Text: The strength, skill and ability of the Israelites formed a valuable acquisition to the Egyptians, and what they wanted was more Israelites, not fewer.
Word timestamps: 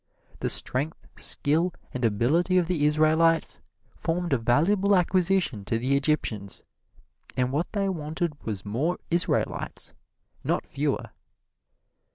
The 0.39 0.49
strength, 0.49 1.05
skill 1.15 1.75
and 1.93 2.03
ability 2.03 2.57
of 2.57 2.65
the 2.65 2.85
Israelites 2.85 3.61
formed 3.99 4.33
a 4.33 4.39
valuable 4.39 4.95
acquisition 4.95 5.63
to 5.65 5.77
the 5.77 5.95
Egyptians, 5.95 6.63
and 7.37 7.51
what 7.51 7.71
they 7.73 7.87
wanted 7.87 8.43
was 8.43 8.65
more 8.65 8.97
Israelites, 9.11 9.93
not 10.43 10.65
fewer. 10.65 11.11